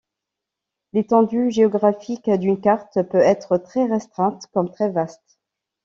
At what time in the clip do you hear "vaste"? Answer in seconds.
4.89-5.37